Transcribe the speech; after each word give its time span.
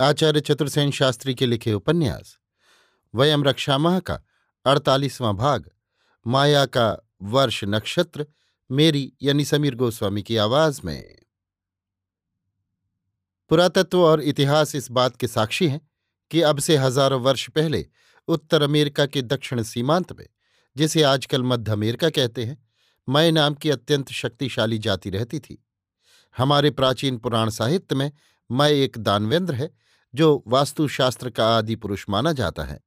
आचार्य 0.00 0.40
चतुर्सेन 0.40 0.90
शास्त्री 0.90 1.34
के 1.34 1.46
लिखे 1.46 1.72
उपन्यास 1.72 2.36
वयम 3.14 3.44
रक्षामह 3.44 3.98
का 3.98 4.18
अड़तालीसवां 4.66 5.32
भाग, 5.36 5.70
माया 6.26 6.64
का 6.66 7.06
वर्ष 7.22 7.64
नक्षत्र, 7.64 8.26
मेरी 8.70 9.12
यानी 9.22 9.44
समीर 9.44 9.74
गोस्वामी 9.74 10.22
की 10.22 10.36
आवाज़ 10.36 10.80
में। 10.84 11.16
पुरातत्व 13.50 14.00
और 14.00 14.20
इतिहास 14.20 14.74
इस 14.74 14.90
बात 14.90 15.16
के 15.16 15.26
साक्षी 15.26 15.68
हैं 15.68 15.80
कि 16.30 16.40
अब 16.40 16.58
से 16.58 16.76
हज़ारों 16.76 17.20
वर्ष 17.20 17.48
पहले 17.48 17.84
उत्तर 18.28 18.62
अमेरिका 18.62 19.06
के 19.06 19.22
दक्षिण 19.22 19.62
सीमांत 19.62 20.12
में, 20.12 20.26
जिसे 20.76 21.02
आजकल 21.02 21.42
मध्य 21.42 21.72
अमेरिका 21.72 22.10
कहते 22.10 22.44
हैं, 22.44 22.58
मय 23.08 23.30
नाम 23.30 23.54
की 23.54 23.70
अत्यंत 23.70 24.12
शक्तिशाली 24.12 24.78
जाति 24.78 25.10
रहती 25.10 25.38
थी। 25.38 25.64
हमारे 26.36 26.70
प्राचीन 26.70 27.18
पुराण 27.18 27.50
साहित्य 27.50 27.94
में 27.94 28.10
मय 28.50 28.82
एक 28.84 28.98
दानवेंद्र 28.98 29.54
है 29.54 29.85
जो 30.16 30.44
वास्तुशास्त्र 30.46 31.30
का 31.30 31.56
आदि 31.58 31.76
पुरुष 31.76 32.04
माना 32.08 32.32
जाता 32.32 32.64
है। 32.64 32.80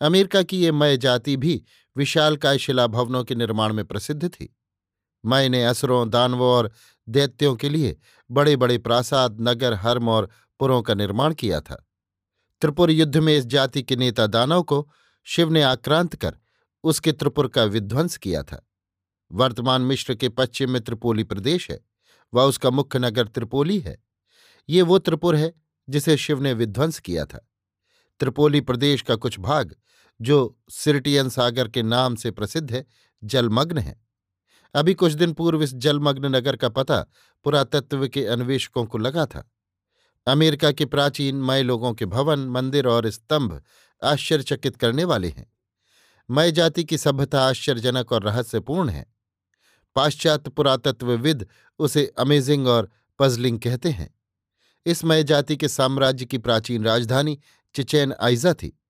अमेरिका 0.00 0.42
की 0.42 0.60
ये 0.60 0.72
मय 0.72 0.96
जाति 0.96 1.36
भी 1.36 1.62
विशालकाय 1.96 2.58
शिला 2.58 2.86
भवनों 2.86 3.24
के 3.24 3.34
निर्माण 3.34 3.72
में 3.72 3.84
प्रसिद्ध 3.84 4.28
थी। 4.28 4.54
मय 5.24 5.48
ने 5.48 5.64
असुरों, 5.64 6.10
दानवों 6.10 6.48
और 6.48 6.70
दैत्यों 7.08 7.56
के 7.56 7.68
लिए 7.68 7.96
बड़े 8.30 8.56
बड़े 8.56 8.78
प्रासाद, 8.78 9.36
नगर, 9.40 9.74
हर्म 9.74 10.08
और 10.08 10.28
पुरों 10.60 10.82
का 10.82 10.94
निर्माण 10.94 11.34
किया 11.34 11.60
था। 11.60 11.88
त्रिपुर 12.60 12.90
युद्ध 12.90 13.16
में 13.16 13.36
इस 13.36 13.46
जाति 13.46 13.82
के 13.82 13.96
नेता 13.96 14.26
दानव 14.26 14.62
को 14.62 14.88
शिव 15.24 15.50
ने 15.50 15.62
आक्रांत 15.62 16.14
कर 16.16 16.38
उसके 16.84 17.12
त्रिपुर 17.12 17.48
का 17.48 17.64
विध्वंस 17.64 18.16
किया 18.16 18.42
था। 18.42 18.68
वर्तमान 19.32 19.82
मिश्र 19.82 20.14
के 20.14 20.28
पश्चिम 20.28 20.70
में 20.70 20.80
त्रिपोली 20.82 21.24
प्रदेश 21.24 21.70
है, 21.70 21.80
वह 22.34 22.42
उसका 22.42 22.70
मुख्य 22.70 22.98
नगर 22.98 23.28
त्रिपोली 23.28 23.78
है। 23.80 24.02
ये 24.68 24.82
वो 24.82 24.98
त्रिपुर 24.98 25.36
है 25.36 25.63
जिसे 25.88 26.16
शिव 26.16 26.40
ने 26.40 26.52
विध्वंस 26.52 26.98
किया 26.98 27.24
था। 27.24 27.50
त्रिपोली 28.20 28.60
प्रदेश 28.60 29.02
का 29.02 29.16
कुछ 29.16 29.38
भाग, 29.38 29.76
जो 30.20 30.58
सिरटियन 30.70 31.28
सागर 31.28 31.68
के 31.68 31.82
नाम 31.82 32.14
से 32.14 32.30
प्रसिद्ध 32.30 32.72
है, 32.72 32.84
जलमग्न 33.24 33.78
है। 33.78 34.04
अभी 34.74 34.94
कुछ 34.94 35.12
दिन 35.12 35.32
पूर्व 35.32 35.62
इस 35.62 35.74
जलमग्न 35.74 36.36
नगर 36.36 36.56
का 36.56 36.68
पता 36.68 37.06
पुरातत्व 37.44 38.08
के 38.08 38.26
अन्वेषकों 38.26 38.84
को 38.84 38.98
लगा 38.98 39.26
था। 39.26 39.50
अमेरिका 40.26 40.72
के 40.72 40.84
प्राचीन 40.84 41.36
मय 41.36 41.62
लोगों 41.62 41.94
के 41.94 42.06
भवन, 42.06 42.38
मंदिर 42.38 42.86
और 42.86 43.10
स्तंभ 43.10 43.62
आश्चर्यचकित 44.04 44.76
करने 44.76 45.04
वाले 45.04 45.28
हैं। 45.28 45.52
मय 46.30 46.52
जाति 46.52 46.84
की 46.84 46.98
सभ्यता 46.98 47.48
आश्चर्यजनक 47.48 48.12
और 48.12 48.22
रहस्यपूर्ण 48.22 48.88
है। 48.88 49.14
पाश्चात्य 49.94 50.50
पुरातत्वविद 50.50 51.46
उसे 51.78 52.12
अमेजिंग 52.18 52.66
और 52.66 52.90
पजलिंग 53.18 53.60
कहते 53.60 53.90
हैं। 53.90 54.14
इस 54.86 55.04
मय 55.04 55.22
जाति 55.24 55.56
के 55.56 55.68
साम्राज्य 55.68 56.24
की 56.24 56.38
प्राचीन 56.38 56.84
राजधानी 56.84 57.38
चिचैन 57.74 58.14
आइजा 58.20 58.54
थी, 58.54 58.80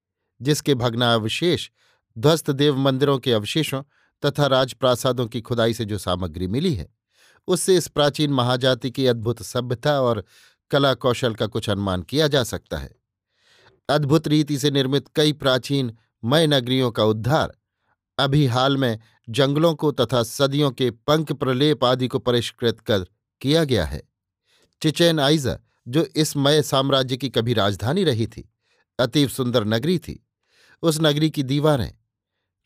जिसके 0.43 0.75
भग्नावशेष 0.75 1.71
ध्वस्त 2.19 2.51
देव 2.51 2.77
मंदिरों 2.77 3.19
के 3.19 3.33
अवशेषों 3.33 3.83
तथा 4.23 4.47
राजप्रासादों 4.47 5.27
की 5.27 5.41
खुदाई 5.41 5.75
से 5.75 5.85
जो 5.85 5.99
सामग्री 5.99 6.47
मिली 6.47 6.75
है, 6.75 6.89
उससे 7.49 7.77
इस 7.77 7.89
प्राचीन 7.89 8.33
महाजाति 8.33 8.91
की 8.91 9.07
अद्भुत 9.07 9.43
सभ्यता 9.43 10.01
और 10.01 10.25
कला 10.71 10.95
कौशल 10.95 11.35
का 11.35 11.47
कुछ 11.47 11.71
अनुमान 11.71 12.03
किया 12.03 12.29
जा 12.29 12.43
सकता 12.45 12.79
है। 12.79 12.95
अद्भुत 13.89 14.29
रीति 14.29 14.59
से 14.59 14.71
निर्मित 14.71 15.09
कई 15.17 15.33
प्राचीन 15.33 15.93
मय 16.25 16.47
नगरियों 16.47 16.91
का 16.91 17.05
उद्धार, 17.05 17.53
अभी 18.19 18.47
हाल 18.47 18.77
में 18.77 18.99
जंगलों 19.29 19.75
को 19.75 19.93
तथा 19.93 20.23
सदियों 20.23 20.71
के 20.71 20.91
पंख 20.91 21.33
प्रलेप 21.33 21.85
आदि 21.85 22.09
को 22.09 22.19
परिष्कृत 22.19 22.81
कर 22.81 23.07
किया 23.41 23.65
गया 23.65 23.85
है। 23.85 24.03
चिचैन 24.83 25.21
आइजा 25.21 25.59
जो 25.89 26.07
इस 26.17 26.37
मय 26.37 26.63
साम्राज्य 26.63 27.17
की 27.17 27.29
कभी 27.29 27.55
राजधानी 27.55 28.05
रही 28.05 28.27
थी, 28.27 28.53
अतीव 28.99 29.29
सुंदर 29.29 29.65
नगरी 29.65 29.99
थी। 29.99 30.27
उस 30.83 30.99
नगरी 31.01 31.31
की 31.31 31.43
दीवारें 31.43 31.95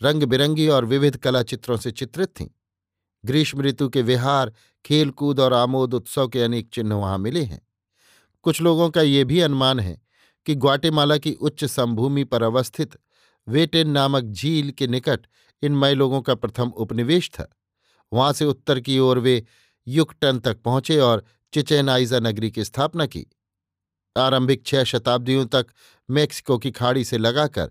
रंग 0.03 0.23
बिरंगी 0.23 0.69
और 0.69 0.85
विविध 0.85 1.17
कला 1.17 1.43
चित्रों 1.43 1.77
से 1.77 1.91
चित्रित 1.91 2.29
थीं। 2.29 2.49
ग्रीष्म 3.25 3.61
ऋतु 3.61 3.89
के 3.89 4.03
विहार, 4.03 4.53
खेलकूद 4.85 5.41
और 5.41 5.53
आमोद 5.53 5.95
उत्सव 5.95 6.29
के 6.29 6.43
अनेक 6.43 6.69
चिन्ह 6.73 6.95
वहाँ 6.95 7.19
मिले 7.19 7.43
हैं। 7.43 7.69
कुछ 8.43 8.61
लोगों 8.61 8.91
का 8.91 9.03
ये 9.03 9.25
भी 9.25 9.41
अनुमान 9.41 9.81
है 9.81 10.03
कि 10.47 10.55
ग्वाटेमाला 10.55 11.19
की 11.19 11.33
उच्च 11.33 11.65
समभूमि 11.65 12.25
पर 12.25 12.43
अवस्थित 12.43 12.99
वेटेन 13.49 13.91
नामक 13.91 14.25
झील 14.25 14.71
के 14.71 14.87
निकट 14.87 15.27
इन 15.63 15.73
मय 15.73 15.95
लोगों 15.95 16.23
का 16.23 16.35
प्रथम 16.35 16.69
उपनिवेश 16.69 17.31
था। 17.31 17.57
वहाँ 18.13 18.33
से 18.33 18.45
उत्तर 18.45 18.81
की 18.81 18.99
ओर 18.99 19.19
वे 19.19 19.45
युगटन 19.89 20.39
तक 20.39 20.61
पहुँचे 20.61 20.99
और 20.99 21.25
चिचेनाइजा 21.53 22.21
नगरी 22.21 22.51
की 22.51 22.65
स्थापना 22.65 23.07
की। 23.07 23.27
आरंभिक 24.17 24.67
छह 24.67 24.85
शताब्दियों 24.85 25.47
तक 25.47 25.67
मेक्सिको 26.09 26.59
की 26.59 26.71
खाड़ी 26.71 27.05
से 27.05 27.19
लगाकर 27.19 27.71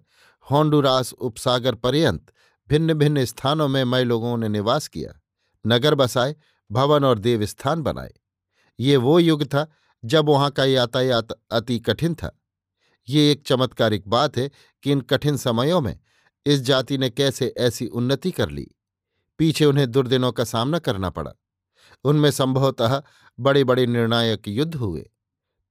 होंडुरास 0.51 1.13
उपसागर 1.13 1.75
पर्यंत 1.75 2.31
भिन्न 2.69 2.93
भिन्न 2.93 3.25
स्थानों 3.25 3.67
में 3.67 3.83
मय 3.83 4.03
लोगों 4.03 4.37
ने 4.37 4.49
निवास 4.49 4.87
किया, 4.87 5.21
नगर 5.65 5.95
बसाए, 5.95 6.35
भवन 6.71 7.03
और 7.05 7.19
देवस्थान 7.19 7.81
बनाए। 7.81 8.13
ये 8.79 8.97
वो 8.97 9.19
युग 9.19 9.43
था 9.43 9.67
जब 10.03 10.25
वहाँ 10.25 10.49
का 10.51 10.65
यातायात 10.65 11.31
अति 11.51 11.79
कठिन 11.79 12.15
था। 12.15 12.39
ये 13.09 13.31
एक 13.31 13.43
चमत्कारिक 13.47 14.07
बात 14.07 14.37
है 14.37 14.49
कि 14.83 14.91
इन 14.91 15.01
कठिन 15.01 15.37
समयों 15.37 15.81
में 15.81 15.99
इस 16.45 16.61
जाति 16.61 16.97
ने 16.97 17.09
कैसे 17.09 17.53
ऐसी 17.57 17.87
उन्नति 17.87 18.31
कर 18.31 18.49
ली। 18.49 18.67
पीछे 19.39 19.65
उन्हें 19.65 19.91
दुर्दिनों 19.91 20.31
का 20.31 20.43
सामना 20.43 20.79
करना 20.79 21.09
पड़ा। 21.09 21.31
उनमें 22.03 22.31
संभवतः 22.31 23.03
बड़े 23.39 23.63
बड़े 23.63 23.85
निर्णायक 23.85 24.47
युद्ध 24.47 24.75
हुए। 24.75 25.09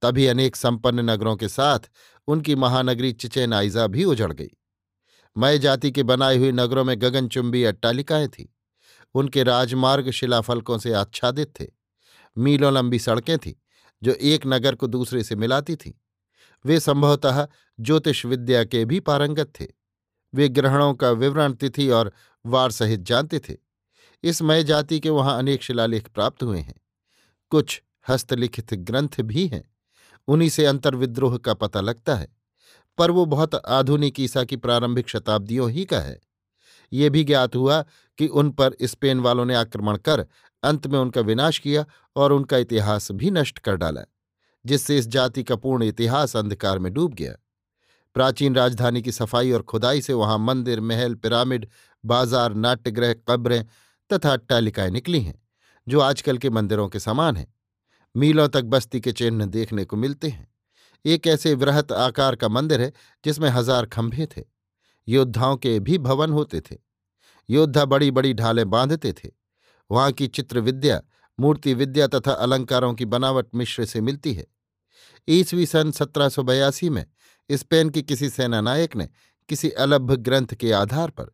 तभी 0.03 0.27
अनेक 0.27 0.57
संपन्न 0.57 1.11
नगरों 1.11 1.37
के 1.37 1.49
साथ 1.49 1.79
उनकी 2.27 2.55
महानगरी 2.55 3.13
चिचेनाइजा 3.13 3.87
भी 3.87 4.05
उजड़ 4.05 4.33
गई। 4.33 4.51
मय 5.39 5.59
जाति 5.59 5.91
के 5.91 6.03
बनाए 6.03 6.37
हुए 6.37 6.53
नगरों 6.53 6.85
में 6.85 7.01
गगनचुंबी 7.01 7.65
अट्टालिकाएँ 7.65 8.29
थीं। 8.29 8.47
उनके 9.15 9.43
राजमार्ग 9.43 10.11
शिलाफलकों 10.11 10.79
से 10.79 10.93
आच्छादित 10.93 11.61
थे। 11.61 11.67
मीलों 12.39 12.73
लंबी 12.73 12.99
सड़कें 12.99 13.39
थीं, 13.39 13.55
जो 14.03 14.13
एक 14.13 14.43
नगर 14.47 14.75
को 14.75 14.87
दूसरे 14.87 15.25
से 15.25 15.37
मिलाती 15.37 15.77
थीं। 15.77 15.93
वे 16.67 16.81
संभवतः 16.81 17.49
ज्योतिष 17.81 18.27
विद्या 18.27 18.65
के 18.65 18.85
भी 18.85 19.01
पारंगत 19.01 19.53
थे। 19.61 19.67
वे 20.35 20.49
ग्रहणों 20.49 20.95
का 20.95 21.11
विवरण 21.11 21.53
तिथि 21.53 21.91
और 21.91 22.13
वार 22.47 22.71
सहित 22.71 23.01
जानते 23.01 23.39
थे। 23.39 23.66
इस 24.23 24.43
मय 24.43 24.65
जाति 24.65 25.01
के 25.01 25.11
वहाँ 25.11 25.39
अनेक 25.39 25.63
शिलालेख 25.63 26.09
प्राप्त 26.09 26.43
हुए 26.43 26.59
हैं। 26.59 26.75
कुछ 27.51 27.83
हस्तलिखित 28.09 28.75
ग्रंथ 28.75 29.21
भी 29.21 29.47
हैं। 29.47 29.65
उन्हीं 30.29 30.49
से 30.49 30.67
अंतर्विद्रोह 30.67 31.37
का 31.39 31.55
पता 31.55 31.81
लगता 31.81 32.15
है। 32.15 32.29
पर 32.99 33.11
वो 33.11 33.25
बहुत 33.27 33.55
आधुनिक 33.55 34.21
ईसा 34.21 34.45
की 34.45 34.57
प्रारंभिक 34.57 35.09
शताब्दियों 35.09 35.71
ही 35.71 35.85
का 35.85 36.01
है। 36.01 36.21
ये 36.93 37.11
भी 37.11 37.25
ज्ञात 37.25 37.57
हुआ 37.57 37.85
कि 38.19 38.27
उन 38.27 38.51
पर 38.51 38.77
स्पेन 38.83 39.21
वालों 39.21 39.45
ने 39.45 39.55
आक्रमण 39.55 39.97
कर 39.97 40.27
अंत 40.63 40.87
में 40.87 40.99
उनका 40.99 41.21
विनाश 41.21 41.59
किया 41.59 41.85
और 42.17 42.33
उनका 42.33 42.57
इतिहास 42.57 43.11
भी 43.13 43.31
नष्ट 43.31 43.59
कर 43.59 43.77
डाला, 43.77 44.03
जिससे 44.65 44.99
इस 44.99 45.09
जाति 45.09 45.43
का 45.43 45.57
पूर्ण 45.57 45.83
इतिहास 45.83 46.37
अंधकार 46.37 46.79
में 46.79 46.93
डूब 46.93 47.15
गया। 47.15 47.35
प्राचीन 48.15 48.55
राजधानी 48.55 49.03
की 49.03 49.13
सफ़ाई 49.13 49.51
और 49.53 49.63
खुदाई 49.63 50.01
से 50.01 50.13
वहाँ 50.13 50.39
मंदिर, 50.39 50.81
महल, 50.81 51.15
पिरामिड, 51.15 51.69
बाज़ार, 52.05 52.55
नाट्यगृह, 52.55 53.13
कब्रें 53.29 53.65
तथा 54.13 54.33
अट्टालिकाएँ 54.33 54.91
निकली 54.91 55.21
हैं, 55.21 55.43
जो 55.89 56.01
आजकल 56.01 56.39
के 56.39 56.51
मंदिरों 56.51 56.89
के 56.89 57.01
समान 57.01 57.37
हैं। 57.37 57.55
मीलों 58.17 58.49
तक 58.49 58.65
बस्ती 58.65 59.01
के 59.01 59.13
चिन्ह 59.13 59.47
देखने 59.47 59.85
को 59.85 59.97
मिलते 59.97 60.29
हैं। 60.29 60.55
एक 61.05 61.27
ऐसे 61.27 61.55
वृहत 61.55 61.93
आकार 61.93 62.37
का 62.37 62.49
मंदिर 62.49 62.81
है, 62.81 62.93
जिसमें 63.25 63.49
हज़ार 63.51 63.87
खंभे 63.87 64.27
थे। 64.27 64.43
योद्धाओं 65.09 65.57
के 65.57 65.81
भी 65.81 65.99
भवन 65.99 66.31
होते 66.31 66.61
थे। 66.61 66.77
योद्धा 67.51 67.85
बड़ी 67.85 68.11
बड़ी 68.11 68.35
ढालें 68.35 68.71
बांधते 68.71 69.13
थे। 69.13 69.29
वहाँ 69.91 70.13
की 70.13 70.27
चित्र 70.27 70.61
विद्या, 70.61 71.01
मूर्ति 71.41 71.75
विद्या 71.75 72.07
तथा 72.07 72.33
अलंकारों 72.33 72.95
की 72.95 73.05
बनावट 73.05 73.47
मिश्र 73.55 73.85
से 73.85 74.01
मिलती 74.01 74.35
है। 74.35 74.47
ईसवी 75.29 75.67
सन 75.67 75.91
सत्रह 75.91 76.29
सौ 76.29 76.43
बयासी 76.43 76.91
में 76.91 77.07
स्पेन 77.51 77.91
की 77.91 78.03
किसी 78.03 78.31
सेनानायक 78.31 78.97
ने 78.97 79.09
किसी 79.49 79.71
अलभ्य 79.71 80.17
ग्रंथ 80.17 80.47
के 80.47 80.73
आधार 80.73 81.11
पर, 81.11 81.27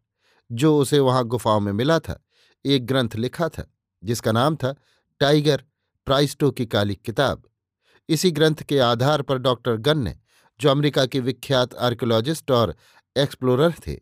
जो 0.52 0.78
उसे 0.78 0.98
वहाँ 0.98 1.24
गुफाओं 1.24 1.60
में 1.60 1.72
मिला 1.72 1.98
था 1.98 2.22
एक 2.64 2.86
ग्रंथ 2.86 3.08
लिखा 3.16 3.48
था, 3.48 3.74
जिसका 4.04 4.32
नाम 4.32 4.56
था 4.56 4.74
टाइगर, 5.20 5.64
प्राइस्टो 6.06 6.50
की 6.50 6.66
काली 6.66 6.94
किताब। 6.94 7.42
इसी 8.08 8.30
ग्रंथ 8.30 8.54
के 8.54 8.78
आधार 8.78 9.22
पर 9.22 9.38
डॉक्टर 9.38 9.76
गन 9.76 9.98
ने, 9.98 10.18
जो 10.60 10.68
अमेरिका 10.68 11.06
के 11.06 11.20
विख्यात 11.20 11.74
आर्कियोलॉजिस्ट 11.74 12.50
और 12.50 12.76
एक्सप्लोरर 13.16 13.72
थे, 13.72 14.00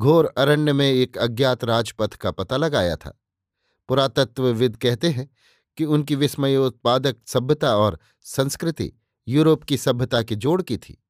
घोर 0.00 0.34
अरण्य 0.38 0.72
में 0.72 0.90
एक 0.90 1.18
अज्ञात 1.18 1.64
राजपथ 1.64 2.14
का 2.14 2.30
पता 2.30 2.56
लगाया 2.56 2.96
था। 2.96 3.22
पुरातत्वविद 3.88 4.76
कहते 4.76 5.10
हैं 5.10 5.30
कि 5.76 5.84
उनकी 5.84 6.14
विस्मयोत्पादक 6.14 7.16
सभ्यता 7.26 7.76
और 7.76 7.98
संस्कृति 8.22 8.92
यूरोप 9.28 9.62
की 9.62 9.76
सभ्यता 9.76 10.22
के 10.22 10.34
जोड़ 10.34 10.62
की 10.62 10.76
थी। 10.76 11.04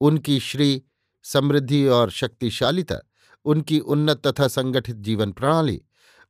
उनकी 0.00 0.40
श्री, 0.40 0.82
समृद्धि 1.22 1.86
और 1.86 2.10
शक्तिशालीता, 2.10 2.98
उनकी 3.44 3.78
उन्नत 3.78 4.26
तथा 4.26 4.48
संगठित 4.48 4.96
जीवन 4.96 5.32
प्रणाली 5.32 5.82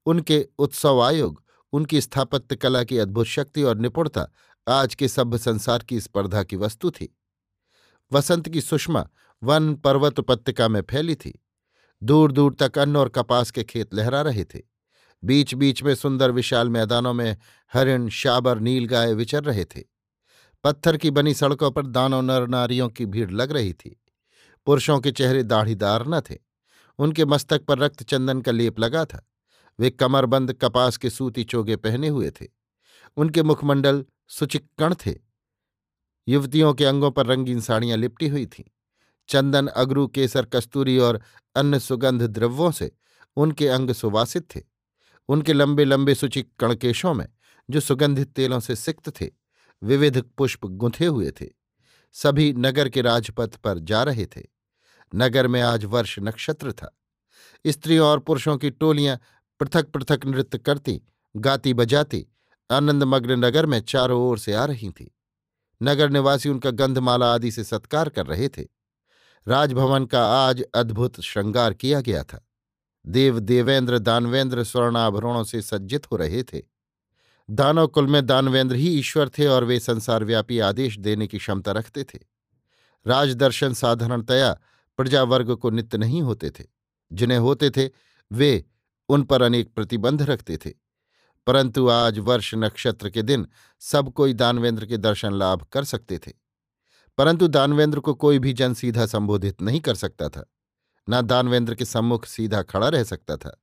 उनके 0.09 0.49
उत्सव 0.59 1.01
आयोग 1.01 1.43
उनकी 1.73 2.01
स्थापत्य 2.01 2.57
कला 2.57 2.85
की 2.85 2.99
अद्भुत 2.99 3.27
शक्ति 3.27 3.63
और 3.63 3.77
निपुणता 3.77 4.33
आज 4.69 4.95
के 4.95 5.09
सभ्य 5.09 5.39
संसार 5.39 5.79
की 5.79 6.01
स्पर्धा 6.01 6.43
की 6.43 6.57
वस्तु 6.57 6.91
थी। 6.91 7.19
वसंत 8.13 8.49
की 8.49 8.61
सुषमा 8.61 9.09
वन 9.43 9.75
पर्वत 9.75 10.19
उपत्यका 10.19 10.69
में 10.69 10.83
फैली 10.91 11.15
थी। 11.15 11.45
दूर 12.03 12.33
दूर 12.33 12.55
तक 12.55 12.79
अन्न 12.79 12.97
और 12.97 13.09
कपास 13.09 13.51
के 13.51 13.65
खेत 13.65 13.95
लहरा 13.95 14.23
रहे 14.23 14.45
थे। 14.45 14.63
बीच 15.25 15.55
बीच 15.55 15.83
में 15.83 15.95
सुंदर 15.95 16.31
विशाल 16.31 16.69
मैदानों 16.69 17.13
में 17.13 17.37
हरिण, 17.73 18.09
शाबर, 18.09 18.59
नीलगाय 18.59 19.15
विचर 19.15 19.45
रहे 19.45 19.65
थे। 19.65 19.83
पत्थर 20.65 20.97
की 20.97 21.11
बनी 21.11 21.35
सड़कों 21.35 21.71
पर 21.71 21.87
दानों 21.87 22.23
नर 22.23 22.47
नारियों 22.47 22.89
की 22.89 23.07
भीड़ 23.07 23.31
लग 23.31 23.53
रही 23.53 23.73
थी। 23.73 24.03
पुरुषों 24.67 25.01
के 25.01 25.13
चेहरे 25.13 25.43
दाढ़ीदार 25.43 26.09
न 26.09 26.21
थे। 26.21 26.39
उनके 26.99 27.25
मस्तक 27.25 27.65
पर 27.65 27.79
रक्त 27.79 28.03
चंदन 28.03 28.41
का 28.41 28.53
लेप 28.53 28.81
लगा 28.81 29.05
था। 29.05 29.25
वे 29.81 29.91
कमरबंद 29.91 30.53
कपास 30.53 30.97
के 30.97 31.11
सूती 31.11 31.45
चोगे 31.45 31.77
पहने 31.77 32.09
हुए 32.09 32.31
थे। 32.31 32.47
उनके 33.17 33.43
मुखमंडल 33.43 34.05
सुचिक्कण 34.29 34.95
थे। 34.95 35.15
युवतियों 36.29 36.75
के 36.75 36.85
अंगों 36.85 37.11
पर 37.11 37.27
रंगीन 37.27 37.61
साड़ियाँ 37.61 37.99
लिपटी 37.99 38.29
हुई 38.29 38.47
थीं। 38.47 38.65
चंदन, 39.29 39.67
अगरू, 39.67 40.07
केसर, 40.07 40.45
कस्तूरी 40.45 40.99
और 40.99 41.23
अन्य 41.57 41.81
सुगंध 41.81 42.23
द्रव्यों 42.23 42.71
से 42.71 42.93
उनके 43.37 43.69
अंग 43.69 43.91
सुवासित 43.91 44.57
थे। 44.57 44.63
उनके 45.29 45.53
लंबे 45.53 45.85
लंबे 45.85 46.15
सुचिक 46.15 46.53
कणकेशों 46.59 47.15
में, 47.15 47.29
जो 47.71 47.81
सुगंधित 47.81 48.29
तेलों 48.29 48.61
से 48.61 48.77
सिक्त 48.77 49.21
थे, 49.21 49.31
विविध 49.83 50.23
पुष्प 50.23 50.67
गुंथे 50.67 51.07
हुए 51.07 51.31
थे। 51.31 51.47
सभी 52.13 52.53
नगर 52.53 52.89
के 52.89 53.03
राजपथ 53.03 53.57
पर 53.57 53.79
जा 53.79 54.03
रहे 54.03 54.27
थे। 54.27 54.43
नगर 55.15 55.47
में 55.47 55.61
आज 55.61 55.85
वर्ष 55.85 56.19
नक्षत्र 56.19 56.73
था। 56.73 56.99
स्त्रियों 57.67 58.09
और 58.09 58.19
पुरुषों 58.19 58.57
की 58.57 58.71
टोलियाँ 58.71 59.19
पृथक 59.61 59.87
पृथक 59.89 60.21
नृत्य 60.27 60.59
करती, 60.59 61.03
गाती 61.37 61.75
बजाती 61.75 62.27
आनंदमग्न 62.71 63.31
नगर 63.31 63.67
में 63.67 63.81
चारों 63.81 64.23
ओर 64.23 64.39
से 64.39 64.53
आ 64.53 64.65
रही 64.65 64.91
थी। 64.91 65.17
नगर 65.83 66.11
निवासी 66.11 66.49
उनका 66.49 66.71
गंधमाला 66.71 67.35
आदि 67.35 67.51
से 67.51 67.65
सत्कार 67.65 68.09
कर 68.09 68.27
रहे 68.27 68.49
थे। 68.49 68.67
राजभवन 69.49 70.07
का 70.07 70.27
आज 70.27 70.65
अद्भुत 70.75 71.21
श्रृंगार 71.21 71.75
किया 71.75 72.01
गया 72.01 72.23
था। 72.23 72.49
देव 73.07 73.41
देवेंद्र 73.41 73.99
दानवेंद्र 73.99 74.65
स्वर्णाभरणों 74.65 75.45
से 75.45 75.63
सज्जित 75.63 76.13
हो 76.13 76.17
रहे 76.17 76.43
थे। 76.43 76.63
दानव 77.51 77.87
कुल 77.87 78.07
में 78.07 78.27
दानवेंद्र 78.27 78.77
ही 78.77 78.99
ईश्वर 78.99 79.29
थे 79.29 79.47
और 79.47 79.65
वे 79.65 79.81
संसारव्यापी 79.81 80.59
आदेश 80.59 80.99
देने 80.99 81.27
की 81.27 81.39
क्षमता 81.39 81.73
रखते 81.73 82.05
थे। 82.05 82.19
राजदर्शन 83.07 83.75
साधारणतया 83.75 84.61
प्रजावर्ग 84.97 85.57
को 85.57 85.71
नित्य 85.71 85.99
नहीं 85.99 86.23
होते 86.23 86.51
थे। 86.51 86.65
जिन्हें 87.13 87.39
होते 87.39 87.71
थे, 87.71 87.91
वे 88.33 88.65
उन 89.09 89.23
पर 89.23 89.43
अनेक 89.43 89.75
प्रतिबंध 89.75 90.23
रखते 90.23 90.57
थे। 90.57 90.71
परंतु 91.47 91.89
आज 91.89 92.19
वर्ष 92.19 92.55
नक्षत्र 92.55 93.11
के 93.11 93.23
दिन 93.23 93.47
सब 93.81 94.13
कोई 94.13 94.33
दानवेंद्र 94.33 94.87
के 94.87 94.97
दर्शन 94.97 95.33
लाभ 95.33 95.63
कर 95.63 95.85
सकते 95.85 96.19
थे। 96.19 96.33
परंतु 97.19 97.49
दानवेंद्र 97.49 98.01
को 98.01 98.15
कोई 98.15 98.39
भी 98.39 98.53
जन 98.53 98.75
सीधा 98.75 99.07
संबोधित 99.07 99.63
नहीं 99.63 99.81
कर 99.81 99.95
सकता 99.95 100.29
था। 100.29 100.53
न 101.11 101.23
दानवेंद्र 101.23 101.75
के 101.75 101.85
सम्मुख 101.85 102.27
सीधा 102.27 102.63
खड़ा 102.63 102.89
रह 102.89 103.05
सकता 103.05 103.37
था। 103.37 103.63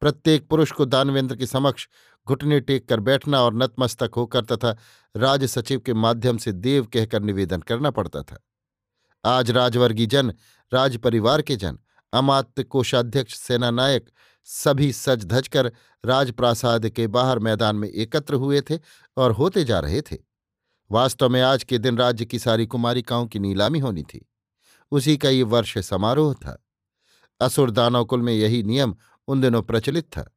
प्रत्येक 0.00 0.48
पुरुष 0.48 0.72
को 0.72 0.84
दानवेंद्र 0.84 1.36
के 1.36 1.46
समक्ष 1.46 1.88
घुटने 2.26 2.60
टेक 2.60 2.88
कर 2.88 3.00
बैठना 3.00 3.42
और 3.42 3.54
नतमस्तक 3.54 4.10
होकर 4.16 4.44
तथा 4.44 4.76
राज 5.16 5.44
सचिव 5.44 5.80
के 5.80 5.94
माध्यम 5.94 6.36
से 6.36 6.52
देव 6.52 6.84
कहकर 6.84 7.22
निवेदन 7.22 7.60
करना 7.60 7.90
पड़ता 7.90 8.22
था। 8.22 8.44
आज 9.24 9.50
राजवर्गीय 9.50 10.06
जन, 10.06 10.34
राज 10.74 10.96
परिवार 10.96 11.42
के 11.42 11.56
जन, 11.56 11.78
अमात्य 12.12 12.64
कोषाध्यक्ष, 12.64 13.34
सेनानायक 13.34 14.10
सभी 14.50 14.92
सज 14.92 15.24
धज 15.24 15.48
कर 15.48 15.72
राजप्रासाद 16.04 16.88
के 16.88 17.06
बाहर 17.06 17.38
मैदान 17.38 17.76
में 17.76 17.88
एकत्र 17.88 18.34
हुए 18.34 18.60
थे 18.60 18.78
और 19.16 19.32
होते 19.32 19.64
जा 19.64 19.80
रहे 19.80 20.00
थे। 20.00 20.16
वास्तव 20.90 21.28
में 21.28 21.42
आज 21.42 21.64
के 21.64 21.78
दिन 21.78 21.98
राज्य 21.98 22.24
की 22.24 22.38
सारी 22.38 22.66
कुमारिकाओं 22.66 23.26
की 23.26 23.38
नीलामी 23.38 23.78
होनी 23.78 24.02
थी। 24.02 24.28
उसी 24.90 25.16
का 25.16 25.28
ये 25.28 25.42
वर्ष 25.42 25.78
समारोह 25.78 26.34
था। 26.34 26.66
असुर 27.40 27.70
दानव 27.70 28.04
कुल 28.04 28.22
में 28.22 28.32
यही 28.32 28.62
नियम 28.62 28.96
उन 29.28 29.40
दिनों 29.40 29.62
प्रचलित 29.62 30.04
था। 30.04 30.36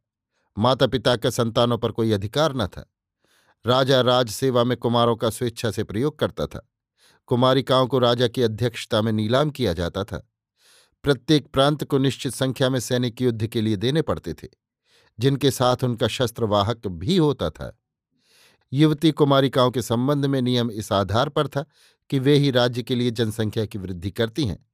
माता 0.57 0.87
पिता 0.87 1.15
के 1.15 1.31
संतानों 1.31 1.77
पर 1.77 1.91
कोई 1.91 2.11
अधिकार 2.11 2.55
न 2.55 2.67
था। 2.67 2.93
राजा 3.65 4.01
राज 4.01 4.29
सेवा 4.29 4.63
में 4.63 4.77
कुमारों 4.77 5.15
का 5.15 5.29
स्वेच्छा 5.29 5.71
से 5.71 5.83
प्रयोग 5.83 6.19
करता 6.19 6.45
था। 6.45 6.69
कुमारिकाओं 7.25 7.87
को 7.87 7.99
राजा 7.99 8.27
की 8.27 8.41
अध्यक्षता 8.41 9.01
में 9.01 9.11
नीलाम 9.11 9.49
किया 9.49 9.73
जाता 9.73 10.03
था। 10.03 10.30
प्रत्येक 11.03 11.47
प्रांत 11.47 11.83
को 11.83 11.97
निश्चित 11.97 12.33
संख्या 12.33 12.69
में 12.69 12.79
सैनिक 12.79 13.21
युद्ध 13.21 13.47
के 13.47 13.61
लिए 13.61 13.75
देने 13.75 14.01
पड़ते 14.01 14.33
थे, 14.33 14.47
जिनके 15.19 15.51
साथ 15.51 15.83
उनका 15.83 16.07
शस्त्रवाहक 16.07 16.87
भी 16.87 17.17
होता 17.17 17.49
था। 17.49 17.77
युवती 18.73 19.11
कुमारिकाओं 19.11 19.71
के 19.71 19.81
संबंध 19.81 20.25
में 20.25 20.41
नियम 20.41 20.71
इस 20.71 20.91
आधार 20.91 21.29
पर 21.29 21.47
था 21.47 21.65
कि 22.09 22.19
वे 22.19 22.37
ही 22.37 22.51
राज्य 22.51 22.83
के 22.83 22.95
लिए 22.95 23.11
जनसंख्या 23.11 23.65
की 23.65 23.77
वृद्धि 23.77 24.11
करती 24.11 24.45
हैं, 24.45 24.67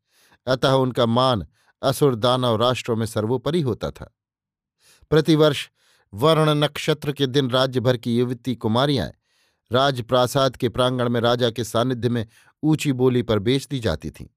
अतः 0.47 0.71
उनका 0.71 1.05
मान 1.05 1.47
असुर 1.81 2.15
दानव 2.15 2.55
राष्ट्रों 2.55 2.95
में 2.95 3.05
सर्वोपरि 3.05 3.61
होता 3.61 3.91
था। 3.91 4.17
प्रतिवर्ष 5.09 5.69
वर्ण 6.13 6.49
नक्षत्र 6.49 7.11
के 7.11 7.27
दिन 7.27 7.49
राज्य 7.49 7.79
भर 7.79 7.97
की 7.97 8.17
युवती 8.17 8.55
कुमारियाँ 8.55 9.11
राजप्रासाद 9.71 10.57
के 10.57 10.69
प्रांगण 10.69 11.09
में 11.09 11.21
राजा 11.21 11.49
के 11.49 11.63
सानिध्य 11.63 12.09
में 12.09 12.27
ऊँची 12.63 12.93
बोली 12.93 13.21
पर 13.21 13.39
बेच 13.39 13.67
दी 13.67 13.79
जाती 13.79 14.09
थीं। 14.09 14.27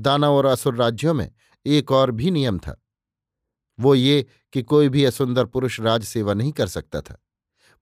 दानव 0.00 0.32
और 0.32 0.46
असुर 0.46 0.74
राज्यों 0.74 1.14
में 1.14 1.32
एक 1.66 1.92
और 1.92 2.10
भी 2.10 2.30
नियम 2.30 2.58
था। 2.58 2.82
वो 3.80 3.94
ये 3.94 4.26
कि 4.52 4.62
कोई 4.62 4.88
भी 4.88 5.04
असुंदर 5.04 5.44
पुरुष 5.44 5.80
राज 5.80 6.04
सेवा 6.04 6.34
नहीं 6.34 6.52
कर 6.52 6.66
सकता 6.66 7.00
था। 7.00 7.24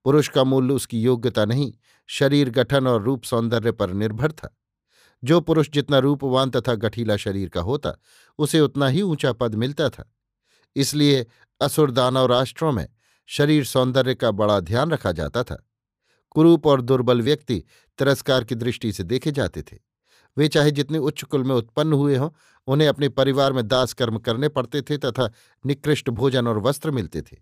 पुरुष 0.05 0.29
का 0.29 0.45
मूल्य 0.45 0.75
उसकी 0.75 1.03
योग्यता 1.03 1.45
नहीं, 1.45 1.73
शरीर 2.07 2.51
गठन 2.51 2.87
और 2.87 3.03
रूप 3.03 3.25
सौंदर्य 3.25 3.73
पर 3.73 3.93
निर्भर 3.93 4.33
था। 4.33 4.59
जो 5.25 5.41
पुरुष 5.41 5.71
जितना 5.71 5.99
रूपवान 5.99 6.51
तथा 6.51 6.75
गठीला 6.75 7.17
शरीर 7.17 7.49
का 7.49 7.61
होता, 7.61 7.93
उसे 8.39 8.61
उतना 8.61 8.89
ही 8.89 9.03
ऊँचा 9.03 9.33
पद 9.33 9.55
मिलता 9.55 9.89
था। 9.89 10.15
इसलिए 10.77 11.27
असुर 11.61 11.91
दानव 11.91 12.27
राष्ट्रों 12.27 12.73
में 12.73 12.89
शरीर 13.27 13.65
सौंदर्य 13.65 14.15
का 14.15 14.31
बड़ा 14.31 14.61
ध्यान 14.61 14.91
रखा 14.91 15.13
जाता 15.13 15.43
था। 15.43 15.69
कुरूप 16.31 16.67
और 16.67 16.81
दुर्बल 16.81 17.23
व्यक्ति 17.23 17.65
तिरस्कार 17.99 18.45
की 18.45 18.55
दृष्टि 18.55 18.93
से 18.93 19.03
देखे 19.03 19.33
जाते 19.33 19.63
थे। 19.63 19.88
वे 20.39 20.49
चाहे 20.49 20.71
जितने 20.71 20.99
उच्च 20.99 21.23
कुल 21.23 21.45
में 21.45 21.55
उत्पन्न 21.55 21.93
हुए 21.93 22.17
हों, 22.17 22.31
उन्हें 22.67 22.89
अपने 22.89 23.09
परिवार 23.09 23.53
में 23.53 23.69
दास 23.69 23.93
कर्म 23.93 24.19
करने 24.19 24.49
पड़ते 24.49 24.83
थे 24.83 24.99
तथा 24.99 25.33
निकृष्ट 25.67 26.11
भोजन 26.11 26.49
और 26.49 26.59
वस्त्र 26.59 26.91
मिलते 26.91 27.23
थे। 27.23 27.37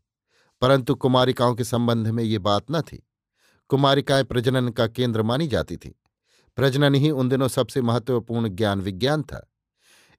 परंतु 0.61 0.95
कुमारिकाओं 0.95 1.55
के 1.55 1.64
संबंध 1.64 2.07
में 2.07 2.25
ये 2.25 2.38
बात 2.38 2.64
न 2.71 2.81
थी। 2.81 3.07
कुमारिकाएँ 3.69 4.25
प्रजनन 4.25 4.69
का 4.69 4.87
केंद्र 4.87 5.23
मानी 5.23 5.49
जाती 5.49 5.76
थीं। 5.76 5.93
प्रजनन 6.57 6.95
ही 6.95 7.11
उन 7.11 7.28
दिनों 7.28 7.49
सबसे 7.49 7.83
महत्वपूर्ण 7.83 8.49
ज्ञान 8.49 8.81
विज्ञान 8.81 9.23
था। 9.23 9.50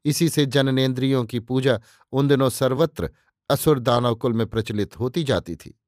इसी 0.05 0.29
से 0.29 0.45
जननेन्द्रियों 0.45 1.25
की 1.25 1.39
पूजा 1.39 1.79
उन 2.11 2.27
दिनों 2.27 2.49
सर्वत्र 2.49 3.09
असुर 3.49 3.79
दानव 3.79 4.15
कुल 4.15 4.33
में 4.33 4.47
प्रचलित 4.47 4.99
होती 4.99 5.23
जाती 5.23 5.55
थी। 5.55 5.79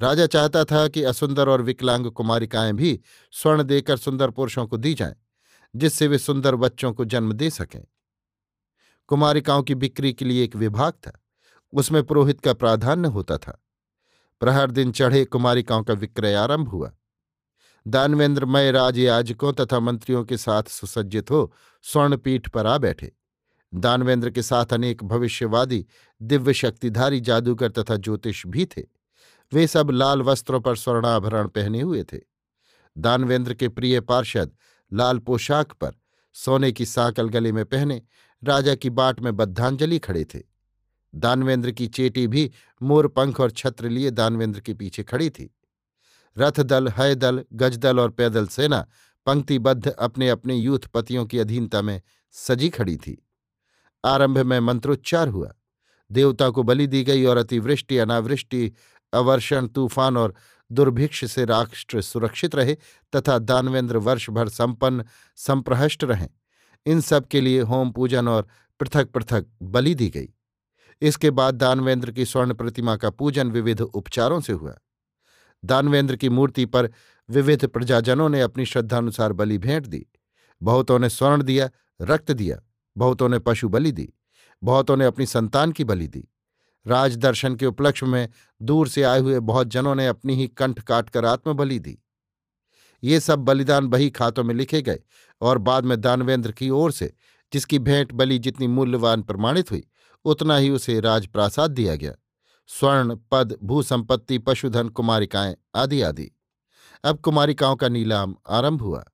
राजा 0.00 0.26
चाहता 0.26 0.64
था 0.64 0.88
कि 0.88 1.02
असुंदर 1.02 1.48
और 1.48 1.62
विकलांग 1.62 2.06
कुमारिकाएँ 2.06 2.72
भी 2.72 3.00
स्वर्ण 3.32 3.62
देकर 3.62 3.96
सुंदर 3.96 4.30
पुरुषों 4.30 4.66
को 4.66 4.76
दी 4.76 4.94
जाएँ। 4.94 5.14
जिससे 5.76 6.06
वे 6.06 6.18
सुंदर 6.18 6.54
बच्चों 6.54 6.92
को 6.92 7.04
जन्म 7.04 7.32
दे 7.32 7.50
सकें। 7.50 7.84
कुमारिकाओं 9.06 9.62
की 9.62 9.74
बिक्री 9.74 10.12
के 10.12 10.24
लिए 10.24 10.44
एक 10.44 10.56
विभाग 10.56 10.92
था। 10.92 11.24
उसमें 11.72 12.02
पुरोहित 12.02 12.40
का 12.40 12.52
प्राधान्य 12.52 13.08
होता 13.08 13.38
था। 13.38 13.64
प्रहर 14.40 14.70
दिन 14.70 14.92
चढ़े 14.92 15.24
कुमारिकाओं 15.24 15.84
का 15.84 15.94
विक्रय 15.94 16.34
आरंभ 16.34 16.68
हुआ। 16.68 16.92
दानवेंद्र 17.86 18.72
राज 18.72 18.98
याजकों 18.98 19.52
तथा 19.52 19.80
मंत्रियों 19.80 20.24
के 20.24 20.36
साथ 20.36 20.62
सुसज्जित 20.62 21.30
हो 21.30 21.54
स्वर्णपीठ 21.82 22.48
पर 22.48 22.66
आ 22.66 22.78
बैठे। 22.78 23.12
दानवेंद्र 23.74 24.30
के 24.30 24.42
साथ 24.42 24.66
अनेक 24.72 25.04
भविष्यवादी 25.04 25.86
दिव्य 26.22 26.54
शक्तिधारी 26.54 27.20
जादूगर 27.20 27.70
तथा 27.70 27.96
ज्योतिष 27.96 28.46
भी 28.46 28.66
थे। 28.66 28.82
वे 29.52 29.66
सब 29.66 29.90
लाल 29.90 30.22
वस्त्रों 30.22 30.60
पर 30.60 30.76
स्वर्णाभरण 30.76 31.48
पहने 31.48 31.80
हुए 31.80 32.04
थे। 32.04 32.20
दानवेंद्र 32.98 33.54
के 33.54 33.68
प्रिय 33.68 34.00
पार्षद 34.00 34.56
लाल 34.92 35.18
पोशाक 35.18 35.72
पर 35.72 35.92
सोने 36.32 36.72
की 36.72 36.86
साकल 36.86 37.28
गले 37.28 37.52
में 37.52 37.64
पहने 37.64 38.02
राजा 38.44 38.74
की 38.74 38.90
बाट 38.90 39.20
में 39.20 39.36
बद्धांजलि 39.36 39.98
खड़े 39.98 40.24
थे। 40.24 40.40
दानवेंद्र 41.14 41.70
की 41.70 41.86
चेटी 41.86 42.26
भी 42.26 42.52
मोर 42.82 43.08
पंख 43.08 43.40
और 43.40 43.50
छत्र 43.50 43.88
लिए 43.88 44.10
दानवेंद्र 44.10 44.60
के 44.60 44.74
पीछे 44.74 45.02
खड़ी 45.02 45.30
थी। 45.30 45.54
रथ 46.38 46.60
दल 46.60 46.88
हय 46.88 47.14
दल 47.14 47.44
गजदल 47.52 48.00
और 48.00 48.10
पैदल 48.10 48.46
सेना 48.46 48.86
पंक्तिबद्ध 49.26 49.88
अपने 49.88 50.28
अपने 50.28 50.54
यूथ 50.54 50.78
पतियों 50.78 51.26
की 51.26 51.38
अधीनता 51.38 51.82
में 51.82 52.02
सजी 52.32 52.68
खड़ी 52.68 52.96
थी। 52.96 53.26
आरंभ 54.04 54.38
में 54.38 54.60
मंत्रोच्चार 54.60 55.28
हुआ। 55.28 55.54
देवता 56.12 56.50
को 56.50 56.62
बलि 56.62 56.86
दी 56.86 57.04
गई 57.04 57.24
और 57.24 57.36
अतिवृष्टि, 57.36 57.98
अनावृष्टि, 57.98 58.72
अवर्षण, 59.12 59.66
तूफ़ान 59.66 60.16
और 60.16 60.34
दुर्भिक्ष 60.72 61.24
से 61.24 61.44
राष्ट्र 61.44 62.02
सुरक्षित 62.02 62.54
रहे 62.54 62.74
तथा 63.16 63.38
दानवेंद्र 63.38 63.96
वर्ष 63.96 64.30
भर 64.30 64.48
संपन्न, 64.48 65.04
संप्रहष्ट 65.36 66.04
रहें। 66.04 66.28
इन 66.86 67.00
सब 67.00 67.26
के 67.26 67.40
लिए 67.40 67.60
होम 67.60 67.90
पूजन 67.90 68.28
और 68.28 68.48
पृथक 68.80 69.10
पृथक 69.10 69.46
बलि 69.62 69.94
दी 69.94 70.08
गई। 70.08 70.28
इसके 71.02 71.30
बाद 71.30 71.54
दानवेंद्र 71.54 72.10
की 72.10 72.24
स्वर्ण 72.24 72.54
प्रतिमा 72.54 72.96
का 72.96 73.10
पूजन 73.10 73.50
विविध 73.50 73.80
उपचारों 73.80 74.40
से 74.40 74.52
हुआ। 74.52 74.76
दानवेंद्र 75.64 76.16
की 76.16 76.28
मूर्ति 76.28 76.66
पर 76.66 76.90
विविध 77.30 77.66
प्रजाजनों 77.66 78.28
ने 78.28 78.40
अपनी 78.40 78.66
श्रद्धानुसार 78.66 79.32
बलि 79.32 79.58
भेंट 79.58 79.86
दी। 79.86 80.06
बहुतों 80.62 80.98
ने 80.98 81.08
स्वर्ण 81.08 81.42
दिया, 81.42 81.70
रक्त 82.00 82.32
दिया, 82.32 82.60
बहुतों 82.96 83.28
ने 83.28 83.38
पशु 83.38 83.68
बलि 83.68 83.92
दी, 83.92 84.12
बहुतों 84.62 84.96
ने 84.96 85.04
अपनी 85.04 85.26
संतान 85.26 85.72
की 85.72 85.84
बलि 85.84 86.08
दी। 86.08 86.28
राजदर्शन 86.86 87.56
के 87.56 87.66
उपलक्ष्य 87.66 88.06
में 88.06 88.28
दूर 88.62 88.88
से 88.88 89.02
आए 89.02 89.20
हुए 89.20 89.40
बहुत 89.40 89.66
जनों 89.66 89.94
ने 89.94 90.06
अपनी 90.06 90.34
ही 90.34 90.48
कंठ 90.48 90.80
काटकर 90.80 91.24
आत्मबलि 91.24 91.78
दी। 91.78 91.98
ये 93.04 93.20
सब 93.20 93.38
बलिदान 93.38 93.88
बही 93.88 94.10
खातों 94.10 94.44
में 94.44 94.54
लिखे 94.54 94.82
गए 94.82 95.00
और 95.40 95.58
बाद 95.58 95.84
में 95.84 96.00
दानवेंद्र 96.00 96.52
की 96.52 96.70
ओर 96.70 96.92
से, 96.92 97.14
जिसकी 97.52 97.78
भेंट 97.78 98.12
बलि 98.12 98.38
जितनी 98.38 98.66
मूल्यवान 98.66 99.22
प्रमाणित 99.22 99.70
हुई, 99.70 99.84
उतना 100.24 100.56
ही 100.56 100.70
उसे 100.70 101.00
राजप्रासाद 101.00 101.70
दिया 101.70 101.96
गया। 101.96 102.12
स्वर्ण, 102.66 103.16
पद, 103.30 103.58
भूसंपत्ति, 103.62 104.38
पशुधन, 104.38 104.88
कुमारिकाएँ, 104.88 105.56
आदि 105.74 106.02
आदि। 106.02 106.30
अब 107.04 107.18
कुमारिकाओं 107.18 107.76
का 107.76 107.88
नीलाम 107.88 108.36
आरंभ 108.50 108.82
हुआ। 108.82 109.04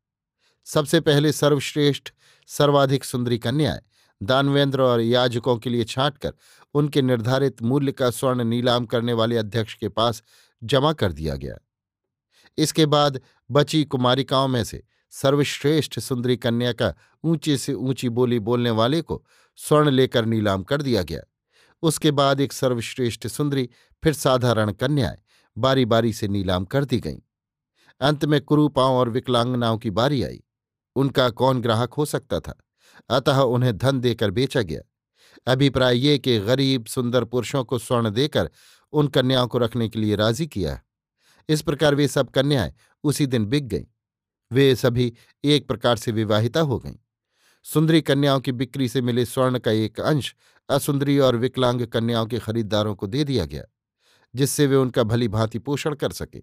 सबसे 0.65 1.01
पहले 1.01 1.33
सर्वश्रेष्ठ, 1.33 2.09
सर्वाधिक 2.47 3.05
सुंदरी 3.05 3.39
कन्याएँ 3.39 3.81
दानवेंद्र 4.23 4.83
और 4.83 5.01
याजकों 5.01 5.57
के 5.57 5.71
लिए 5.71 5.85
छांटकर 5.85 6.33
उनके 6.75 7.03
निर्धारित 7.03 7.63
मूल्य 7.63 7.93
का 7.93 8.11
स्वर्ण 8.11 8.45
नीलाम 8.45 8.87
करने 8.87 9.13
वाले 9.13 9.37
अध्यक्ष 9.37 9.75
के 9.75 9.89
पास 9.89 10.23
जमा 10.63 10.93
कर 10.93 11.13
दिया 11.13 11.37
गया। 11.37 11.55
इसके 12.59 12.87
बाद 12.87 13.21
बची 13.51 13.85
कुमारिकाओं 13.85 14.49
में 14.49 14.65
से 14.65 14.83
सर्वश्रेष्ठ 15.11 15.99
सुंदरी 15.99 16.37
कन्या 16.37 16.73
का 16.73 16.95
ऊँचे 17.25 17.57
से 17.57 17.75
ऊँची 17.75 18.09
बोली 18.09 18.39
बोलने 18.39 18.71
वाले 18.71 19.03
को 19.03 19.25
स्वर्ण 19.57 19.91
लेकर 19.91 20.25
नीलाम 20.25 20.63
कर 20.63 20.83
दिया 20.83 21.03
गया। 21.03 21.21
उसके 21.83 22.11
बाद 22.11 22.41
एक 22.41 22.53
सर्वश्रेष्ठ 22.53 23.27
सुंदरी, 23.27 23.69
फिर 24.05 24.13
साधारण 24.13 24.73
कन्याएँ 24.73 25.19
बारी 25.59 25.85
बारी 25.85 26.13
से 26.13 26.29
नीलाम 26.29 26.65
कर 26.65 26.85
दी 26.85 27.01
गईं। 27.01 27.19
अंत 28.01 28.25
में 28.25 28.41
कुरूपाओं 28.41 28.97
और 28.97 29.09
विकलांगनाओं 29.09 29.79
की 29.79 29.91
बारी 29.91 30.23
आई। 30.23 30.43
उनका 30.97 31.31
कौन 31.31 31.61
ग्राहक 31.61 31.95
हो 31.95 32.05
सकता 32.05 32.41
था? 32.41 32.59
अतः 33.11 33.40
उन्हें 33.40 33.78
धन 33.78 34.00
देकर 34.00 34.31
बेचा 34.31 34.62
गया। 34.62 34.81
अभिप्राय 35.47 35.99
ये 35.99 36.19
कि 36.19 36.38
गरीब 36.38 36.87
सुंदर 36.87 37.25
पुरुषों 37.25 37.64
को 37.64 37.78
स्वर्ण 37.78 38.11
देकर 38.11 38.50
उन 38.93 39.09
कन्याओं 39.09 39.49
को 39.49 39.59
रखने 39.59 39.88
के 39.88 39.99
लिए 39.99 40.17
राज़ी 40.17 40.47
किया। 40.47 40.83
इस 41.49 41.62
प्रकार 41.62 41.95
वे 41.95 42.09
सब 42.09 42.31
कन्याएँ 42.31 42.75
उसी 43.05 43.26
दिन 43.26 43.47
बिक 43.47 43.69
गईं। 43.69 43.85
वे 44.52 44.76
सभी 44.76 45.12
एक 45.45 45.69
प्रकार 45.69 45.97
से 45.97 46.12
विवाहिता 46.12 46.61
हो 46.61 46.78
गईं। 46.78 46.97
सुंदरी 47.64 48.02
कन्याओं 48.02 48.40
की 48.40 48.52
बिक्री 48.52 48.88
से 48.88 49.00
मिले 49.00 49.25
स्वर्ण 49.25 49.59
का 49.59 49.71
एक 49.71 50.00
अंश 50.00 50.35
असुंदरी 50.69 51.19
और 51.19 51.37
विकलांग 51.37 51.87
कन्याओं 51.87 52.26
के 52.26 52.38
खरीदारों 52.38 52.95
को 52.95 53.07
दे 53.07 53.25
दिया 53.25 53.45
गया, 53.45 53.64
जिससे 54.35 54.67
वे 54.67 54.76
उनका 54.76 55.02
भली 55.02 55.28
भांति 55.28 55.59
पोषण 55.59 55.95
कर 55.95 56.12
सके। 56.12 56.43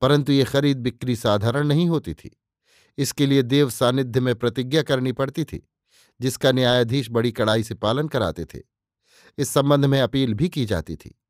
परंतु 0.00 0.32
ये 0.32 0.44
खरीद 0.44 0.78
बिक्री 0.78 1.16
साधारण 1.16 1.66
नहीं 1.66 1.88
होती 1.88 2.14
थी। 2.14 2.40
इसके 2.98 3.26
लिए 3.26 3.42
देव 3.42 3.70
सानिध्य 3.70 4.20
में 4.20 4.34
प्रतिज्ञा 4.34 4.82
करनी 4.82 5.12
पड़ती 5.12 5.44
थी, 5.44 5.68
जिसका 6.20 6.52
न्यायाधीश 6.52 7.10
बड़ी 7.10 7.32
कड़ाई 7.32 7.62
से 7.62 7.74
पालन 7.74 8.08
कराते 8.08 8.44
थे। 8.44 8.58
इस 9.38 9.48
संबंध 9.48 9.84
में 9.84 10.00
अपील 10.00 10.34
भी 10.34 10.48
की 10.48 10.66
जाती 10.66 10.96
थी। 10.96 11.20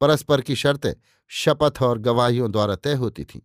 परस्पर 0.00 0.40
की 0.40 0.56
शर्तें 0.56 0.92
शपथ 1.28 1.82
और 1.82 1.98
गवाहियों 1.98 2.52
द्वारा 2.52 2.76
तय 2.76 2.94
होती 2.94 3.24
थीं। 3.24 3.40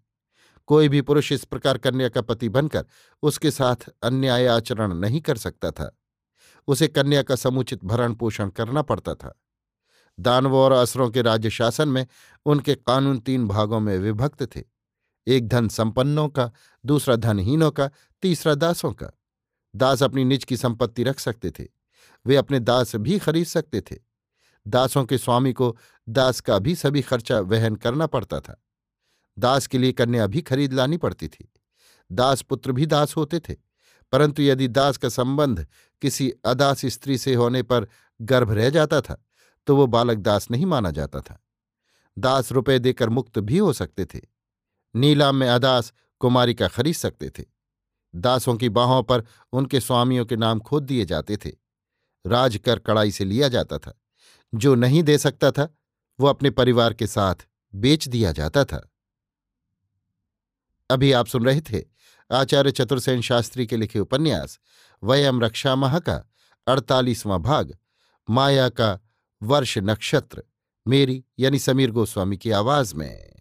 कोई 0.66 0.90
भी 0.90 1.02
पुरुष 1.02 1.32
इस 1.32 1.44
प्रकार 1.44 1.78
कन्या 1.78 2.10
का 2.10 2.22
पति 2.22 2.50
बनकर 2.50 2.86
उसके 3.22 3.52
साथ 3.52 3.90
अन्याय 4.04 4.46
आचरण 4.46 4.94
नहीं 4.94 5.22
कर 5.22 5.38
सकता 5.38 5.72
था। 5.72 6.00
उसे 6.68 6.88
कन्या 6.88 7.24
का 7.24 7.36
समुचित 7.36 7.86
भरण 7.86 8.14
पोषण 8.14 8.50
करना 8.50 8.82
पड़ता 8.82 9.16
था। 9.16 9.42
दानवों 10.20 10.60
और 10.60 10.72
असरों 10.72 11.10
के 11.10 11.22
राज्य 11.22 11.50
शासन 11.50 11.90
में 11.90 12.08
उनके 12.46 12.76
कानून 12.76 13.20
तीन 13.20 13.48
भागों 13.48 13.80
में 13.80 13.98
विभक्त 13.98 14.56
थे। 14.56 14.64
एक 15.30 15.48
धन 15.48 15.68
संपन्नों 15.68 16.28
का, 16.30 16.52
दूसरा 16.84 17.16
धनहीनों 17.16 17.72
का, 17.72 17.90
तीसरा 18.24 18.56
दासों 18.56 18.92
का। 18.94 19.12
दास 19.74 20.04
अपनी 20.04 20.24
निज 20.26 20.44
की 20.44 20.58
संपत्ति 20.58 21.04
रख 21.04 21.20
सकते 21.20 21.52
थे, 21.52 21.66
वे 22.26 22.36
अपने 22.36 22.60
दास 22.60 22.96
भी 22.96 23.20
खरीद 23.20 23.46
सकते 23.46 23.82
थे। 23.82 23.96
दासों 24.66 25.04
के 25.06 25.18
स्वामी 25.18 25.54
को 25.54 25.76
दास 26.08 26.40
का 26.40 26.58
भी 26.60 26.76
सभी 26.76 27.02
खर्चा 27.02 27.40
वहन 27.40 27.76
करना 27.76 28.08
पड़ता 28.08 28.40
था। 28.40 28.62
दास 29.38 29.68
के 29.68 29.78
लिए 29.78 29.92
कन्या 29.92 30.28
भी 30.28 30.42
खरीद 30.42 30.74
लानी 30.74 30.98
पड़ती 30.98 31.28
थी। 31.28 31.52
दास 32.12 32.42
पुत्र 32.42 32.72
भी 32.72 32.86
दास 32.86 33.16
होते 33.16 33.40
थे, 33.40 33.56
परंतु 34.14 34.42
यदि 34.42 34.68
दास 34.68 34.98
का 34.98 35.10
संबंध 35.10 35.66
किसी 36.02 36.30
अदास 36.46 36.86
स्त्री 36.86 37.18
से 37.18 37.34
होने 37.34 37.62
पर 37.64 37.88
गर्भ 38.20 38.52
रह 38.52 38.70
जाता 38.70 39.02
था 39.02 39.24
तो 39.68 39.76
वो 39.76 39.86
बालक 39.88 40.18
दास 40.18 40.50
नहीं 40.52 40.66
माना 40.66 40.92
जाता 40.92 41.22
था। 41.22 41.40
दास 42.18 42.52
रुपए 42.52 42.78
देकर 42.80 43.10
मुक्त 43.10 43.40
भी 43.40 43.58
हो 43.58 43.74
सकते 43.74 44.06
थे। 44.06 44.20
नीलाम 45.00 45.36
में 45.36 45.50
अदास 45.50 45.94
कुमारी 46.20 46.54
का 46.54 46.68
खरीद 46.68 46.96
सकते 46.96 47.30
थे। 47.30 47.44
दासों 48.16 48.56
की 48.56 48.70
बाहों 48.70 49.04
पर 49.04 49.24
उनके 49.54 49.80
स्वामियों 49.80 50.26
के 50.26 50.36
नाम 50.36 50.60
खोद 50.60 50.84
दिए 50.84 51.06
जाते 51.06 51.38
थे। 51.38 51.52
राज 52.28 52.58
कर 52.58 52.80
कड़ाई 52.80 53.12
से 53.12 53.26
लिया 53.26 53.48
जाता 53.48 53.78
था। 53.78 54.02
जो 54.56 54.76
नहीं 54.76 55.04
दे 55.04 55.18
सकता 55.18 55.52
था, 55.52 55.78
वो 56.20 56.28
अपने 56.28 56.50
परिवार 56.50 56.94
के 56.94 57.08
साथ 57.08 57.36
बेच 57.76 58.08
दिया 58.08 58.32
जाता 58.32 58.66
था। 58.66 58.92
अभी 60.90 61.12
आप 61.12 61.28
सुन 61.28 61.46
रहे 61.46 61.62
थे 61.62 61.86
आचार्य 62.32 62.72
चतुर्सेन 62.72 63.22
शास्त्री 63.22 63.68
के 63.68 63.78
लिखे 63.78 64.00
उपन्यास, 64.00 64.60
वयम 65.04 65.42
रक्षा 65.42 65.76
माह 65.76 66.00
का 66.00 66.30
अड़तालीसवां 66.68 67.40
भाग, 67.40 67.78
माया 68.30 68.70
का 68.70 69.00
वर्ष 69.44 69.78
नक्षत्र, 69.78 70.44
मेरी 70.88 71.26
यानी 71.40 71.60
समीर 71.60 71.92
गोस्वामी 71.92 72.38
की 72.38 72.52
आवाज़ 72.52 72.96
में। 72.96 73.39